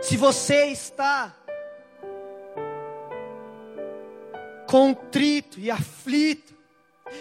[0.00, 1.34] Se você está
[4.68, 6.57] contrito e aflito,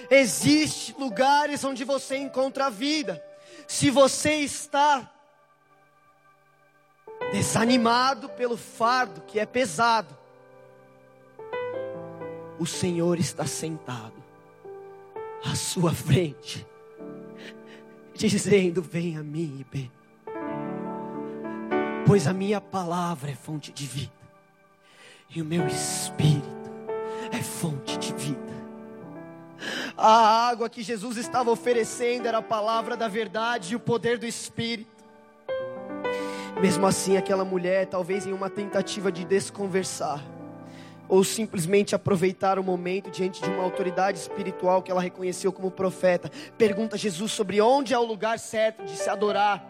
[0.09, 3.23] existe lugares onde você encontra vida.
[3.67, 5.11] Se você está
[7.31, 10.15] desanimado pelo fardo que é pesado,
[12.59, 14.23] o Senhor está sentado
[15.45, 16.65] à sua frente,
[18.15, 19.93] dizendo: Venha a mim e beba,
[22.05, 24.11] pois a minha palavra é fonte de vida,
[25.29, 26.56] e o meu espírito
[30.09, 34.25] A água que Jesus estava oferecendo era a palavra da verdade e o poder do
[34.25, 35.03] Espírito.
[36.61, 40.23] Mesmo assim, aquela mulher, talvez em uma tentativa de desconversar,
[41.09, 46.31] ou simplesmente aproveitar o momento diante de uma autoridade espiritual que ela reconheceu como profeta,
[46.57, 49.61] pergunta a Jesus sobre onde é o lugar certo de se adorar.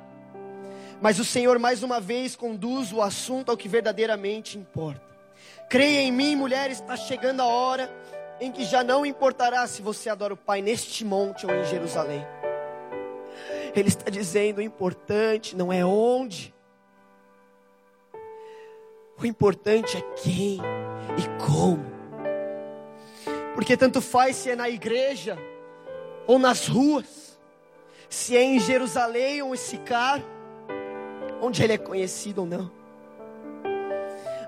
[1.01, 5.01] Mas o Senhor mais uma vez conduz o assunto ao que verdadeiramente importa.
[5.67, 7.91] Creia em mim, mulher, está chegando a hora
[8.39, 12.25] em que já não importará se você adora o Pai neste monte ou em Jerusalém.
[13.75, 16.53] Ele está dizendo: o importante não é onde,
[19.19, 20.59] o importante é quem
[21.17, 21.85] e como.
[23.55, 25.37] Porque tanto faz se é na igreja
[26.27, 27.39] ou nas ruas,
[28.07, 30.21] se é em Jerusalém ou em Sicar,
[31.41, 32.77] onde ele é conhecido ou não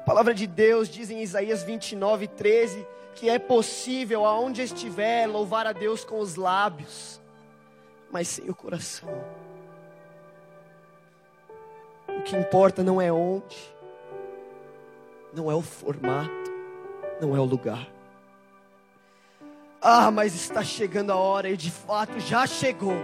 [0.10, 2.84] palavra de Deus diz em Isaías 29, 13,
[3.19, 7.19] que é possível, aonde estiver, louvar a Deus com os lábios,
[8.10, 9.10] mas sem o coração.
[12.08, 13.58] O que importa não é onde,
[15.34, 16.32] não é o formato,
[17.19, 17.89] não é o lugar.
[19.82, 22.95] Ah, mas está chegando a hora, e de fato já chegou,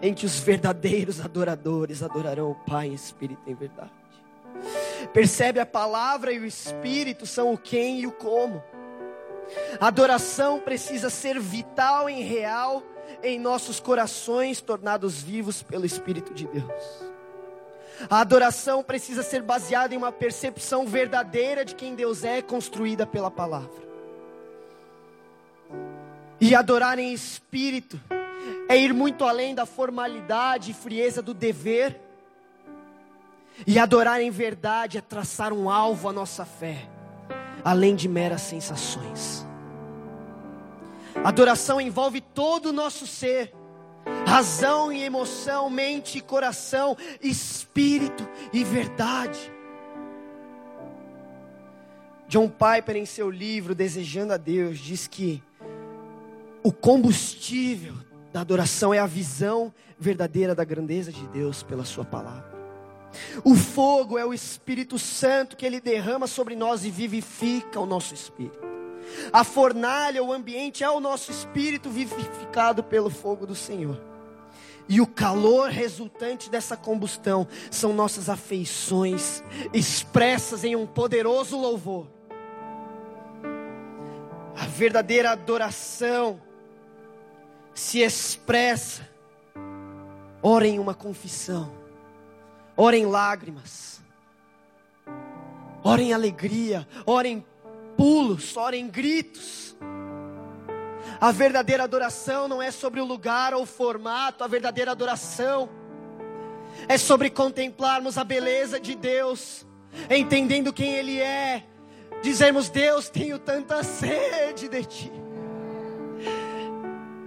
[0.00, 3.90] em que os verdadeiros adoradores adorarão o Pai em espírito e em verdade.
[5.12, 8.62] Percebe a palavra e o espírito são o quem e o como.
[9.80, 12.82] A adoração precisa ser vital e real
[13.22, 17.08] em nossos corações tornados vivos pelo Espírito de Deus.
[18.08, 23.30] A adoração precisa ser baseada em uma percepção verdadeira de quem Deus é, construída pela
[23.30, 23.88] palavra.
[26.40, 28.00] E adorar em espírito
[28.68, 32.00] é ir muito além da formalidade e frieza do dever
[33.66, 36.88] e adorar em verdade é traçar um alvo à nossa fé,
[37.68, 39.46] além de meras sensações.
[41.22, 43.52] Adoração envolve todo o nosso ser,
[44.26, 49.52] razão e emoção, mente e coração, espírito e verdade.
[52.26, 55.42] John Piper, em seu livro Desejando a Deus, diz que
[56.62, 57.94] o combustível
[58.32, 62.47] da adoração é a visão verdadeira da grandeza de Deus pela Sua palavra.
[63.44, 68.14] O fogo é o Espírito Santo que ele derrama sobre nós e vivifica o nosso
[68.14, 68.66] espírito.
[69.32, 74.00] A fornalha, o ambiente é o nosso espírito vivificado pelo fogo do Senhor.
[74.88, 79.42] E o calor resultante dessa combustão são nossas afeições
[79.72, 82.06] expressas em um poderoso louvor.
[84.56, 86.40] A verdadeira adoração
[87.74, 89.08] se expressa,
[90.42, 91.77] ora em uma confissão
[92.80, 94.00] ora em lágrimas,
[95.82, 97.44] ora em alegria, ora em
[97.96, 99.76] pulos, ora em gritos.
[101.20, 105.68] A verdadeira adoração não é sobre o lugar ou o formato, a verdadeira adoração
[106.86, 109.66] é sobre contemplarmos a beleza de Deus,
[110.08, 111.64] entendendo quem Ele é,
[112.22, 115.12] dizermos: Deus, tenho tanta sede de Ti,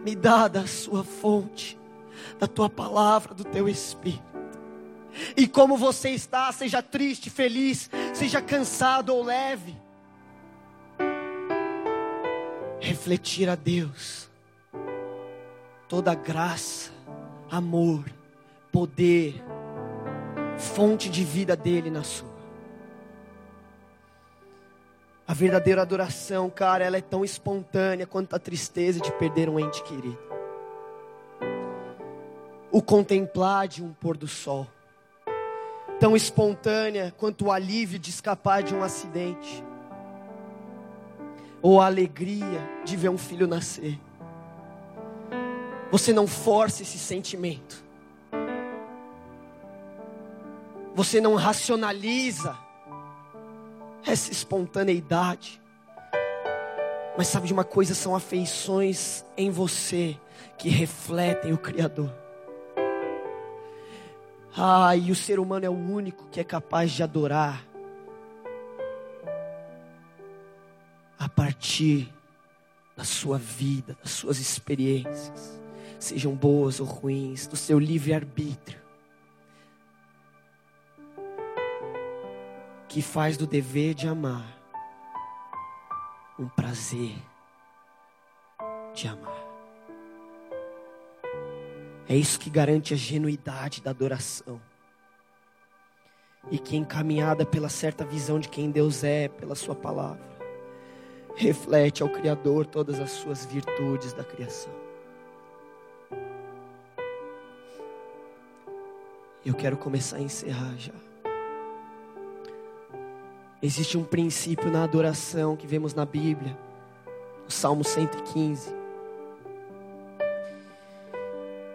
[0.05, 1.77] me dá da Sua fonte,
[2.39, 4.30] da Tua palavra, do Teu Espírito.
[5.35, 9.75] E como você está, seja triste, feliz, seja cansado ou leve.
[12.79, 14.29] Refletir a Deus,
[15.87, 16.91] toda graça,
[17.49, 18.05] amor,
[18.71, 19.43] poder,
[20.57, 22.31] fonte de vida dele na sua.
[25.27, 29.81] A verdadeira adoração, cara, ela é tão espontânea quanto a tristeza de perder um ente
[29.83, 30.19] querido.
[32.71, 34.67] O contemplar de um pôr do sol
[36.01, 39.63] tão espontânea quanto o alívio de escapar de um acidente,
[41.61, 43.97] ou a alegria de ver um filho nascer.
[45.91, 47.85] Você não force esse sentimento,
[50.93, 52.57] Você não racionaliza
[54.05, 55.61] essa espontaneidade.
[57.17, 57.95] Mas sabe de uma coisa?
[57.95, 60.17] São afeições em você
[60.57, 62.20] que refletem o Criador.
[64.55, 67.65] Ah, e o ser humano é o único que é capaz de adorar
[71.17, 72.11] a partir
[72.95, 75.59] da sua vida, das suas experiências,
[75.99, 78.81] sejam boas ou ruins, do seu livre-arbítrio,
[82.89, 84.59] que faz do dever de amar
[86.37, 87.15] um prazer
[88.93, 89.40] de amar.
[92.11, 94.59] É isso que garante a genuidade da adoração.
[96.51, 100.21] E que encaminhada pela certa visão de quem Deus é, pela Sua palavra,
[101.37, 104.73] reflete ao Criador todas as suas virtudes da criação.
[109.45, 110.91] Eu quero começar a encerrar já.
[113.61, 116.57] Existe um princípio na adoração que vemos na Bíblia,
[117.45, 118.80] no Salmo 115,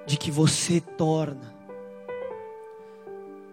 [0.06, 1.52] de que você torna,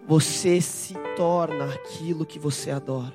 [0.06, 3.12] você se torna aquilo que você adora.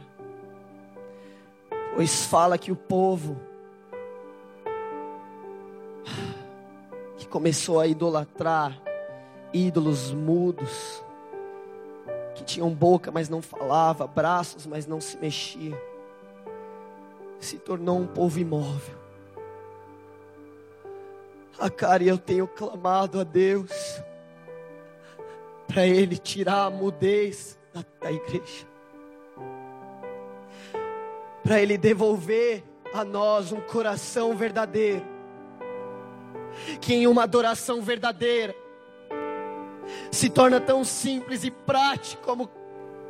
[1.96, 3.38] Pois fala que o povo
[7.18, 8.78] que começou a idolatrar
[9.54, 11.04] ídolos mudos,
[12.36, 15.82] que tinham boca, mas não falava, braços, mas não se mexia,
[17.40, 19.09] se tornou um povo imóvel.
[21.60, 24.02] Ah, cara, eu tenho clamado a Deus
[25.68, 28.66] para Ele tirar a mudez da, da igreja,
[31.44, 35.06] para Ele devolver a nós um coração verdadeiro,
[36.80, 38.56] que em uma adoração verdadeira
[40.10, 42.50] se torna tão simples e prático como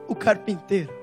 [0.07, 0.97] o carpinteiro.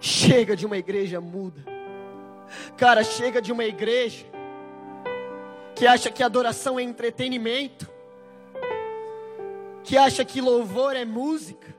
[0.00, 1.77] Chega de uma igreja muda.
[2.76, 4.26] Cara, chega de uma igreja
[5.74, 7.88] que acha que adoração é entretenimento,
[9.84, 11.74] que acha que louvor é música.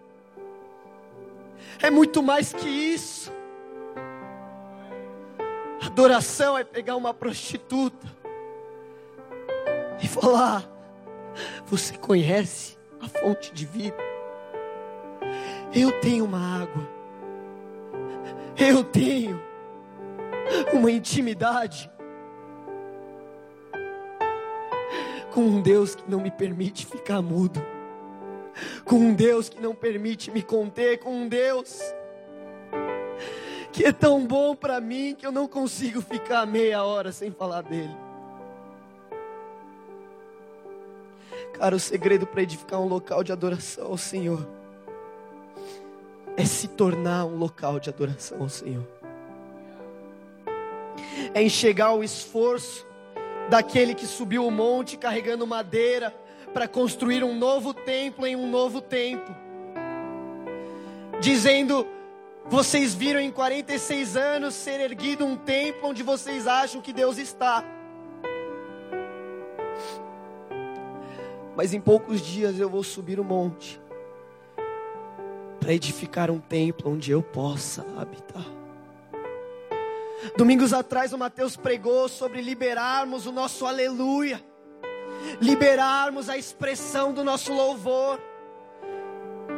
[1.82, 3.32] É muito mais que isso.
[5.86, 8.08] Adoração é pegar uma prostituta
[10.02, 10.64] e falar:
[11.66, 13.98] Você conhece a fonte de vida?
[15.74, 16.90] Eu tenho uma água,
[18.58, 19.49] eu tenho
[20.74, 21.90] uma intimidade
[25.32, 27.64] com um Deus que não me permite ficar mudo,
[28.84, 31.80] com um Deus que não permite me conter, com um Deus
[33.72, 37.62] que é tão bom para mim que eu não consigo ficar meia hora sem falar
[37.62, 37.96] dele.
[41.54, 44.48] Cara, o segredo para edificar um local de adoração ao Senhor
[46.36, 48.99] é se tornar um local de adoração ao Senhor.
[51.34, 52.86] É enxergar o esforço
[53.50, 56.16] daquele que subiu o monte carregando madeira
[56.54, 59.36] para construir um novo templo em um novo tempo.
[61.20, 61.88] Dizendo:
[62.46, 67.64] Vocês viram em 46 anos ser erguido um templo onde vocês acham que Deus está.
[71.60, 73.82] mas em poucos dias eu vou subir o monte
[75.60, 78.59] para edificar um templo onde eu possa habitar.
[80.38, 84.44] Domingos atrás o Mateus pregou sobre liberarmos o nosso aleluia,
[85.42, 88.20] liberarmos a expressão do nosso louvor.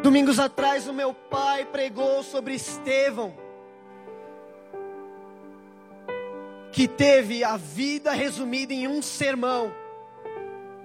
[0.04, 3.36] Domingos atrás o meu pai pregou sobre Estevão,
[6.72, 9.72] que teve a vida resumida em um sermão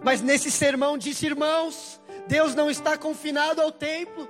[0.07, 4.29] mas nesse sermão disse: irmãos, Deus não está confinado ao templo.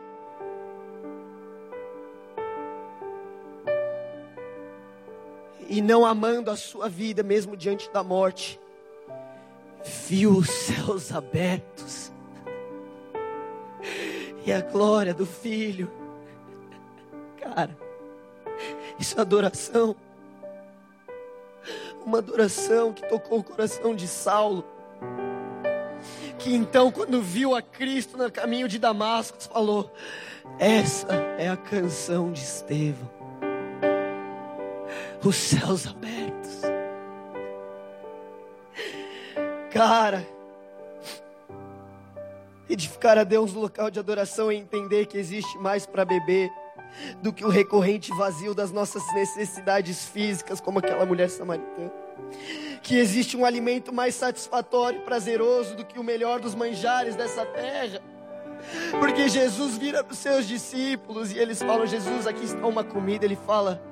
[5.68, 8.60] E não amando a sua vida, mesmo diante da morte,
[10.08, 12.12] viu os céus abertos
[14.44, 15.90] e a glória do Filho.
[17.40, 17.76] Cara,
[18.98, 19.96] isso é adoração.
[22.04, 24.64] Uma adoração que tocou o coração de Saulo
[26.38, 29.92] que então, quando viu a Cristo no caminho de Damasco, falou:
[30.58, 33.15] Essa é a canção de Estevão.
[35.26, 36.60] Os céus abertos.
[39.72, 40.24] Cara,
[42.70, 46.48] edificar a Deus um local de adoração é entender que existe mais para beber
[47.20, 51.92] do que o recorrente vazio das nossas necessidades físicas, como aquela mulher samaritana
[52.82, 57.44] que existe um alimento mais satisfatório e prazeroso do que o melhor dos manjares dessa
[57.44, 58.00] terra.
[59.00, 63.24] Porque Jesus vira para os seus discípulos e eles falam: Jesus, aqui está uma comida.
[63.24, 63.82] Ele fala: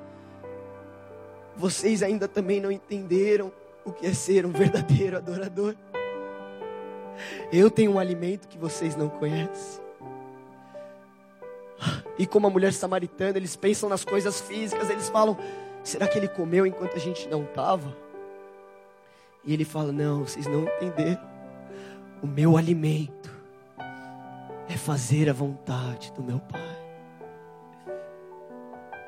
[1.55, 3.51] Vocês ainda também não entenderam
[3.85, 5.75] o que é ser um verdadeiro adorador.
[7.51, 9.83] Eu tenho um alimento que vocês não conhecem.
[12.17, 15.37] E como a mulher samaritana, eles pensam nas coisas físicas, eles falam:
[15.83, 17.95] será que ele comeu enquanto a gente não estava?
[19.43, 21.21] E ele fala: não, vocês não entenderam.
[22.21, 23.29] O meu alimento
[24.67, 26.75] é fazer a vontade do meu Pai.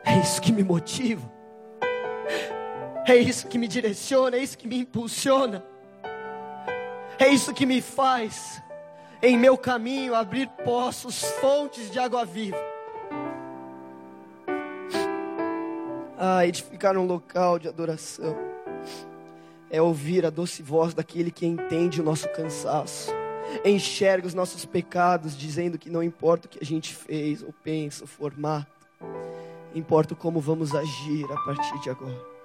[0.05, 1.36] É isso que me motiva.
[3.07, 5.63] É isso que me direciona, é isso que me impulsiona.
[7.17, 8.61] É isso que me faz
[9.21, 12.57] em meu caminho abrir poços, fontes de água viva.
[16.17, 18.35] Ah, edificar um local de adoração
[19.71, 23.13] é ouvir a doce voz daquele que entende o nosso cansaço,
[23.63, 28.03] enxerga os nossos pecados, dizendo que não importa o que a gente fez, ou pensa,
[28.03, 28.67] o formato,
[29.73, 32.36] importa como vamos agir a partir de agora.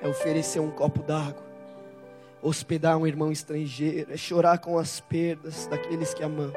[0.00, 1.42] É oferecer um copo d'água,
[2.40, 6.54] hospedar um irmão estrangeiro, é chorar com as perdas daqueles que amamos,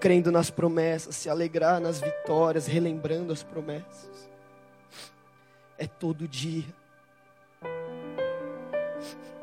[0.00, 4.30] crendo nas promessas, se alegrar nas vitórias, relembrando as promessas
[5.80, 6.66] é todo dia.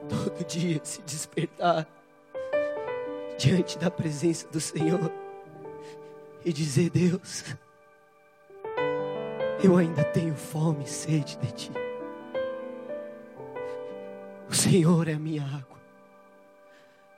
[0.07, 1.87] Todo dia se despertar
[3.39, 5.11] diante da presença do Senhor
[6.45, 7.43] e dizer: Deus,
[9.63, 11.86] eu ainda tenho fome e sede de Ti.
[14.57, 15.77] Senhor é a minha água,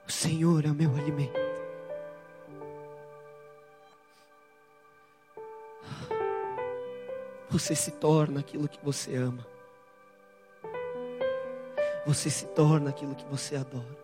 [0.07, 1.49] o Senhor é o meu alimento.
[7.49, 9.45] você se torna aquilo que você ama.
[12.05, 13.97] Você se torna aquilo que você adora.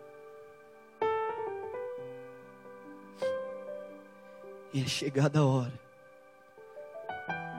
[4.72, 5.80] E é chegada a hora.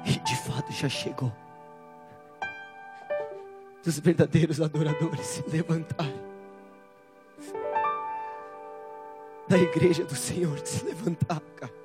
[0.06, 1.34] E de fato já chegou.
[3.84, 6.28] Dos verdadeiros adoradores se levantarem.
[9.48, 11.78] Da igreja do Senhor se levantar, cara.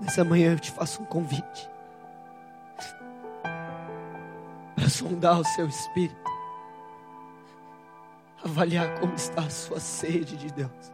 [0.00, 1.68] Nessa manhã eu te faço um convite
[4.74, 6.27] para sondar o seu espírito,
[8.58, 10.92] avaliar como está a sua sede de Deus.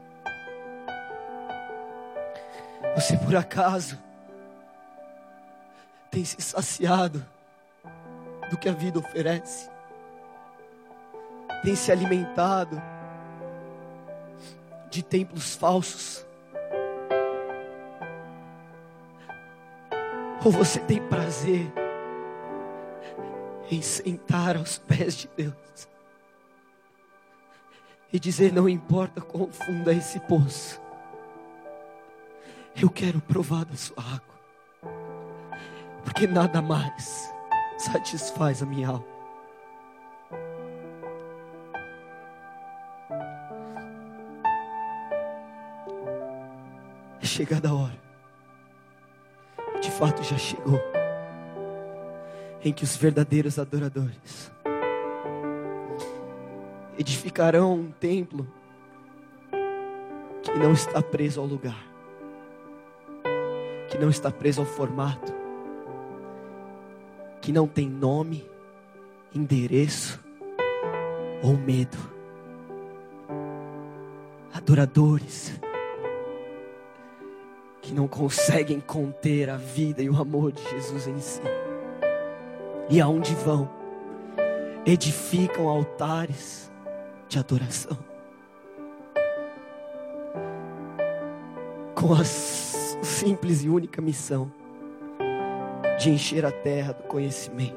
[2.94, 3.98] Você por acaso
[6.10, 7.24] tem se saciado
[8.50, 9.70] do que a vida oferece?
[11.62, 12.80] Tem se alimentado
[14.90, 16.26] de templos falsos?
[20.44, 21.72] Ou você tem prazer
[23.70, 25.93] em sentar aos pés de Deus
[28.14, 30.80] e dizer: Não importa quão fundo é esse poço,
[32.80, 34.92] eu quero provar da sua água,
[36.04, 37.28] porque nada mais
[37.76, 39.14] satisfaz a minha alma.
[47.20, 48.04] É chegada a hora
[49.80, 50.80] de fato já chegou,
[52.64, 54.50] em que os verdadeiros adoradores
[56.98, 58.46] edificarão um templo
[60.42, 61.82] que não está preso ao lugar,
[63.88, 65.32] que não está preso ao formato,
[67.40, 68.48] que não tem nome,
[69.34, 70.22] endereço
[71.42, 71.98] ou medo.
[74.52, 75.60] Adoradores
[77.82, 81.42] que não conseguem conter a vida e o amor de Jesus em si.
[82.88, 83.68] E aonde vão,
[84.86, 86.72] edificam altares
[87.34, 87.98] de adoração.
[91.96, 94.52] Com a simples e única missão
[95.98, 97.76] de encher a terra do conhecimento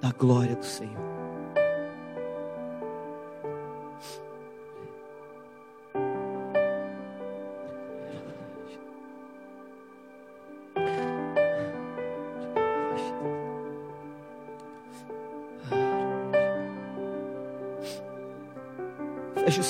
[0.00, 1.23] da glória do Senhor.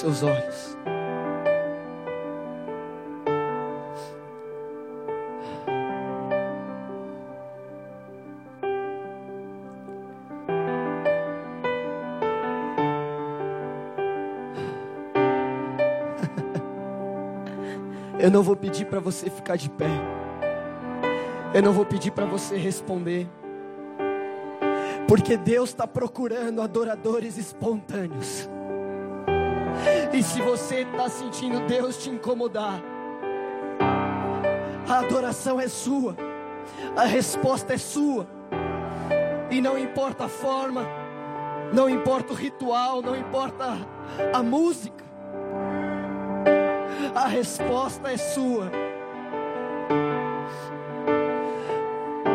[0.04, 0.76] Seus olhos.
[18.18, 19.86] Eu não vou pedir para você ficar de pé.
[21.54, 23.28] Eu não vou pedir para você responder,
[25.06, 28.48] porque Deus está procurando adoradores espontâneos.
[30.14, 32.80] E se você está sentindo Deus te incomodar,
[34.88, 36.16] a adoração é sua,
[36.96, 38.24] a resposta é sua,
[39.50, 40.86] e não importa a forma,
[41.72, 43.76] não importa o ritual, não importa
[44.32, 45.04] a música,
[47.12, 48.70] a resposta é sua.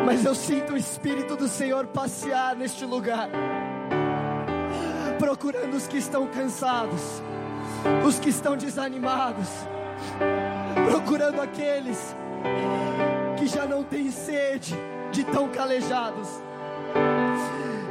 [0.06, 3.30] Mas eu sinto o Espírito do Senhor passear neste lugar,
[5.18, 7.24] procurando os que estão cansados,
[8.06, 9.48] os que estão desanimados,
[10.90, 12.16] procurando aqueles
[13.38, 14.76] que já não têm sede
[15.12, 16.28] de tão calejados.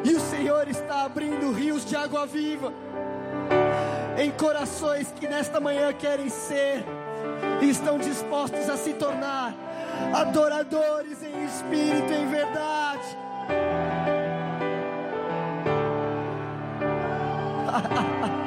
[0.05, 2.72] E o Senhor está abrindo rios de água viva
[4.18, 6.84] em corações que nesta manhã querem ser
[7.61, 9.55] e estão dispostos a se tornar
[10.12, 13.18] adoradores em espírito e em verdade.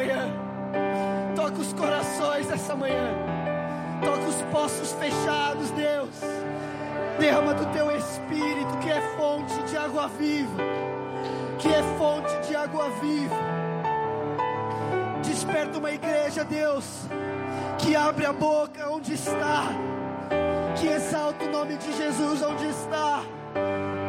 [0.00, 0.32] manhã.
[1.36, 3.10] Toca os corações essa manhã.
[4.02, 6.08] Toca os poços fechados, Deus.
[7.18, 10.62] Derrama do teu espírito, que é fonte de água viva.
[11.58, 13.36] Que é fonte de água viva.
[15.22, 17.06] Desperta uma igreja, Deus,
[17.78, 19.64] que abre a boca onde está.
[20.76, 23.22] Que exalta o nome de Jesus onde está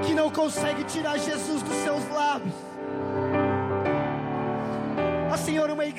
[0.06, 2.71] que não consegue tirar Jesus dos seus lábios.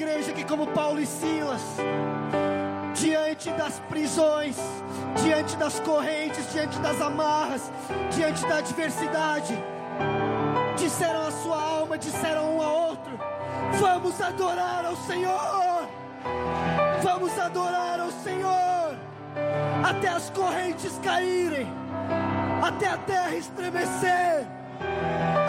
[0.03, 1.62] Igreja que, como Paulo e Silas,
[2.94, 4.57] diante das prisões,
[5.22, 7.70] diante das correntes, diante das amarras,
[8.11, 9.57] diante da adversidade,
[10.76, 13.18] disseram à sua alma, disseram um ao outro:
[13.80, 15.88] Vamos adorar ao Senhor,
[17.03, 18.96] vamos adorar ao Senhor,
[19.88, 21.66] até as correntes caírem
[22.62, 24.46] até a terra estremecer,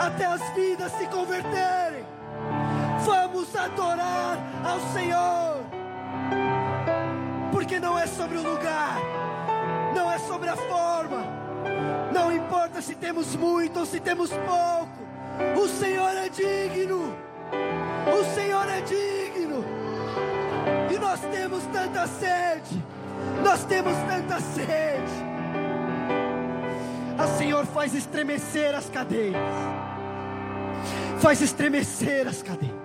[0.00, 1.93] até as vidas se converterem.
[3.04, 5.60] Vamos adorar ao Senhor,
[7.52, 8.98] porque não é sobre o lugar,
[9.94, 11.24] não é sobre a forma,
[12.12, 17.14] não importa se temos muito ou se temos pouco, o Senhor é digno,
[18.18, 19.64] o Senhor é digno,
[20.90, 22.82] e nós temos tanta sede,
[23.44, 25.34] nós temos tanta sede.
[27.16, 29.36] A Senhor faz estremecer as cadeias.
[31.20, 32.83] Faz estremecer as cadeias.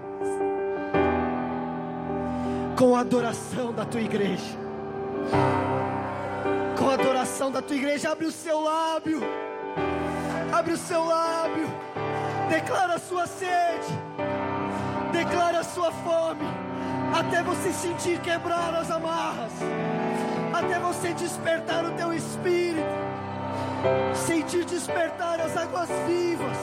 [2.79, 4.57] Com a adoração da tua igreja.
[6.77, 9.21] Com a adoração da tua igreja, abre o seu lábio.
[10.49, 11.67] Abre o seu lábio.
[12.47, 13.91] Declara a sua sede.
[15.11, 16.45] Declara a sua fome.
[17.13, 19.51] Até você sentir quebrar as amarras.
[20.53, 23.09] Até você despertar o teu espírito
[24.13, 26.57] sentir despertar as águas vivas.